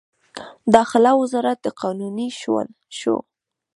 [0.75, 2.29] داخله وزارت د قانوني
[2.99, 3.15] شو.